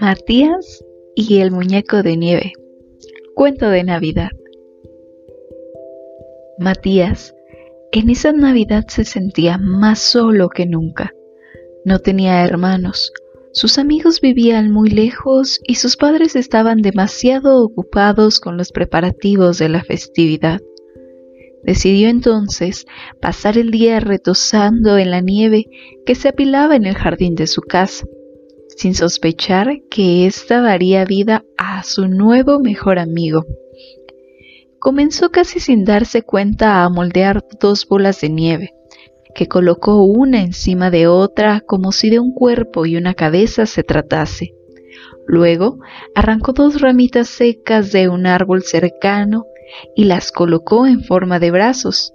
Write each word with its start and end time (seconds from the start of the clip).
Matías 0.00 0.84
y 1.14 1.38
el 1.38 1.50
muñeco 1.50 2.02
de 2.02 2.16
nieve. 2.16 2.52
Cuento 3.34 3.68
de 3.68 3.84
Navidad. 3.84 4.30
Matías 6.58 7.34
en 7.92 8.10
esa 8.10 8.32
Navidad 8.32 8.84
se 8.88 9.04
sentía 9.04 9.58
más 9.58 9.98
solo 9.98 10.48
que 10.48 10.66
nunca. 10.66 11.12
No 11.84 11.98
tenía 11.98 12.44
hermanos, 12.44 13.12
sus 13.52 13.78
amigos 13.78 14.20
vivían 14.20 14.70
muy 14.70 14.90
lejos 14.90 15.60
y 15.66 15.74
sus 15.74 15.96
padres 15.96 16.36
estaban 16.36 16.82
demasiado 16.82 17.64
ocupados 17.64 18.38
con 18.38 18.56
los 18.56 18.70
preparativos 18.70 19.58
de 19.58 19.68
la 19.68 19.82
festividad. 19.82 20.60
Decidió 21.62 22.08
entonces 22.08 22.86
pasar 23.20 23.58
el 23.58 23.70
día 23.70 24.00
retosando 24.00 24.98
en 24.98 25.10
la 25.10 25.20
nieve 25.20 25.66
que 26.06 26.14
se 26.14 26.28
apilaba 26.28 26.76
en 26.76 26.86
el 26.86 26.94
jardín 26.94 27.34
de 27.34 27.46
su 27.46 27.60
casa 27.60 28.06
sin 28.80 28.94
sospechar 28.94 29.82
que 29.90 30.26
ésta 30.26 30.62
daría 30.62 31.04
vida 31.04 31.44
a 31.58 31.82
su 31.82 32.08
nuevo 32.08 32.60
mejor 32.60 32.98
amigo. 32.98 33.44
Comenzó 34.78 35.30
casi 35.30 35.60
sin 35.60 35.84
darse 35.84 36.22
cuenta 36.22 36.82
a 36.82 36.88
moldear 36.88 37.44
dos 37.60 37.86
bolas 37.86 38.22
de 38.22 38.30
nieve, 38.30 38.72
que 39.34 39.48
colocó 39.48 40.02
una 40.04 40.40
encima 40.40 40.90
de 40.90 41.08
otra 41.08 41.60
como 41.60 41.92
si 41.92 42.08
de 42.08 42.20
un 42.20 42.32
cuerpo 42.32 42.86
y 42.86 42.96
una 42.96 43.12
cabeza 43.12 43.66
se 43.66 43.82
tratase. 43.82 44.54
Luego 45.26 45.78
arrancó 46.14 46.54
dos 46.54 46.80
ramitas 46.80 47.28
secas 47.28 47.92
de 47.92 48.08
un 48.08 48.26
árbol 48.26 48.62
cercano 48.62 49.44
y 49.94 50.04
las 50.04 50.32
colocó 50.32 50.86
en 50.86 51.02
forma 51.02 51.38
de 51.38 51.50
brazos. 51.50 52.12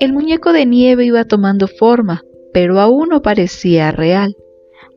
El 0.00 0.12
muñeco 0.12 0.52
de 0.52 0.66
nieve 0.66 1.04
iba 1.04 1.24
tomando 1.24 1.68
forma, 1.68 2.22
pero 2.52 2.80
aún 2.80 3.08
no 3.10 3.22
parecía 3.22 3.90
real. 3.92 4.36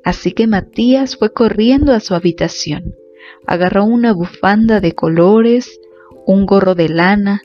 Así 0.03 0.31
que 0.31 0.47
Matías 0.47 1.17
fue 1.17 1.33
corriendo 1.33 1.93
a 1.93 1.99
su 1.99 2.15
habitación. 2.15 2.95
Agarró 3.45 3.85
una 3.85 4.13
bufanda 4.13 4.79
de 4.79 4.93
colores, 4.93 5.79
un 6.25 6.45
gorro 6.45 6.75
de 6.75 6.89
lana, 6.89 7.41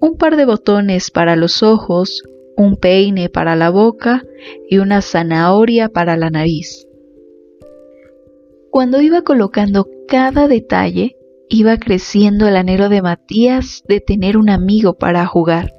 un 0.00 0.16
par 0.16 0.36
de 0.36 0.44
botones 0.44 1.10
para 1.10 1.36
los 1.36 1.62
ojos, 1.62 2.22
un 2.56 2.76
peine 2.76 3.28
para 3.28 3.56
la 3.56 3.70
boca 3.70 4.24
y 4.68 4.78
una 4.78 5.02
zanahoria 5.02 5.88
para 5.88 6.16
la 6.16 6.30
nariz. 6.30 6.86
Cuando 8.70 9.00
iba 9.00 9.22
colocando 9.22 9.88
cada 10.06 10.48
detalle, 10.48 11.15
iba 11.48 11.76
creciendo 11.78 12.48
el 12.48 12.56
anhelo 12.56 12.88
de 12.88 13.02
Matías 13.02 13.82
de 13.88 14.00
tener 14.00 14.36
un 14.36 14.50
amigo 14.50 14.94
para 14.94 15.26
jugar, 15.26 15.72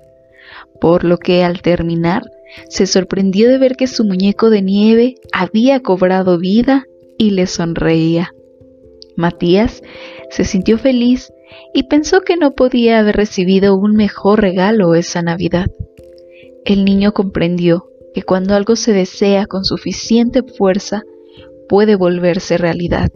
por 0.80 1.04
lo 1.04 1.18
que 1.18 1.44
al 1.44 1.62
terminar 1.62 2.24
se 2.70 2.88
sorprendió 2.88 3.50
de 3.50 3.58
ver 3.58 3.76
que 3.76 3.88
su 3.88 4.06
muñeco 4.06 4.50
de 4.50 4.62
nieve 4.62 5.16
había 5.34 5.82
cobrado 5.82 6.38
vida 6.38 6.86
y 7.18 7.32
le 7.32 7.48
sonreía. 7.48 8.34
Matías 9.16 9.82
se 10.30 10.46
sintió 10.46 10.78
feliz 10.78 11.32
y 11.74 11.84
pensó 11.84 12.22
que 12.22 12.38
no 12.38 12.52
podía 12.52 13.00
haber 13.00 13.16
recibido 13.16 13.76
un 13.76 13.96
mejor 13.96 14.42
regalo 14.42 14.96
esa 14.96 15.22
Navidad. 15.22 15.68
El 16.66 16.86
niño 16.86 17.14
comprendió 17.14 17.90
que 18.14 18.24
cuando 18.24 18.56
algo 18.56 18.76
se 18.76 18.94
desea 18.94 19.46
con 19.46 19.64
suficiente 19.64 20.44
fuerza, 20.44 21.04
puede 21.68 21.96
volverse 21.96 22.58
realidad. 22.58 23.12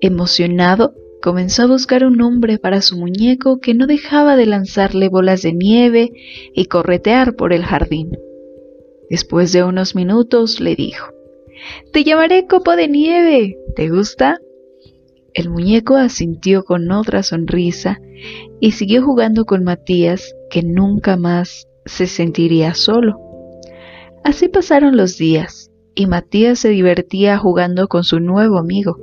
Emocionado, 0.00 0.94
comenzó 1.22 1.62
a 1.62 1.66
buscar 1.66 2.04
un 2.04 2.16
nombre 2.16 2.58
para 2.58 2.80
su 2.80 2.96
muñeco 2.96 3.58
que 3.60 3.74
no 3.74 3.86
dejaba 3.86 4.36
de 4.36 4.46
lanzarle 4.46 5.08
bolas 5.08 5.42
de 5.42 5.52
nieve 5.52 6.10
y 6.54 6.66
corretear 6.66 7.34
por 7.34 7.52
el 7.52 7.64
jardín. 7.64 8.10
Después 9.10 9.52
de 9.52 9.64
unos 9.64 9.94
minutos 9.94 10.60
le 10.60 10.76
dijo, 10.76 11.08
Te 11.92 12.04
llamaré 12.04 12.46
copo 12.46 12.76
de 12.76 12.88
nieve. 12.88 13.58
¿Te 13.74 13.88
gusta? 13.88 14.38
El 15.34 15.50
muñeco 15.50 15.96
asintió 15.96 16.64
con 16.64 16.90
otra 16.90 17.22
sonrisa 17.22 18.00
y 18.60 18.72
siguió 18.72 19.04
jugando 19.04 19.44
con 19.44 19.64
Matías, 19.64 20.34
que 20.50 20.62
nunca 20.62 21.16
más 21.16 21.68
se 21.86 22.06
sentiría 22.06 22.74
solo. 22.74 23.18
Así 24.24 24.48
pasaron 24.48 24.96
los 24.96 25.16
días, 25.16 25.70
y 25.94 26.06
Matías 26.06 26.58
se 26.58 26.70
divertía 26.70 27.38
jugando 27.38 27.88
con 27.88 28.04
su 28.04 28.20
nuevo 28.20 28.58
amigo, 28.58 28.98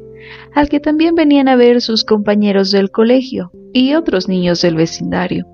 al 0.54 0.70
que 0.70 0.80
también 0.80 1.16
venían 1.16 1.48
a 1.48 1.56
ver 1.56 1.82
sus 1.82 2.04
compañeros 2.04 2.72
del 2.72 2.92
colegio 2.92 3.52
y 3.74 3.94
otros 3.94 4.28
niños 4.28 4.62
del 4.62 4.76
vecindario. 4.76 5.46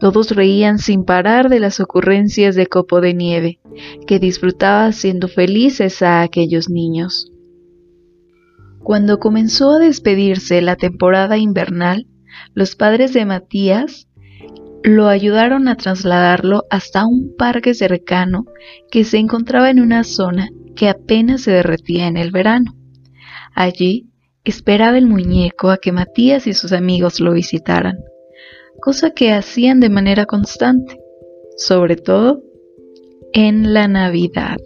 Todos 0.00 0.32
reían 0.32 0.78
sin 0.78 1.04
parar 1.04 1.48
de 1.48 1.60
las 1.60 1.80
ocurrencias 1.80 2.54
de 2.56 2.66
Copo 2.66 3.00
de 3.00 3.14
Nieve, 3.14 3.60
que 4.06 4.18
disfrutaba 4.18 4.86
haciendo 4.86 5.28
felices 5.28 6.02
a 6.02 6.22
aquellos 6.22 6.68
niños. 6.68 7.30
Cuando 8.80 9.18
comenzó 9.18 9.72
a 9.72 9.78
despedirse 9.78 10.60
la 10.60 10.76
temporada 10.76 11.38
invernal, 11.38 12.06
los 12.54 12.76
padres 12.76 13.14
de 13.14 13.24
Matías 13.24 14.08
lo 14.82 15.08
ayudaron 15.08 15.68
a 15.68 15.76
trasladarlo 15.76 16.64
hasta 16.68 17.06
un 17.06 17.34
parque 17.38 17.72
cercano 17.72 18.44
que 18.90 19.04
se 19.04 19.16
encontraba 19.16 19.70
en 19.70 19.80
una 19.80 20.04
zona 20.04 20.50
que 20.76 20.90
apenas 20.90 21.40
se 21.40 21.52
derretía 21.52 22.06
en 22.06 22.18
el 22.18 22.30
verano. 22.30 22.74
Allí 23.54 24.10
esperaba 24.44 24.98
el 24.98 25.06
muñeco 25.06 25.70
a 25.70 25.78
que 25.78 25.92
Matías 25.92 26.46
y 26.46 26.54
sus 26.54 26.72
amigos 26.72 27.20
lo 27.20 27.32
visitaran 27.32 27.98
cosa 28.80 29.12
que 29.12 29.32
hacían 29.32 29.80
de 29.80 29.88
manera 29.88 30.26
constante, 30.26 30.98
sobre 31.56 31.96
todo 31.96 32.42
en 33.32 33.72
la 33.72 33.88
Navidad. 33.88 34.58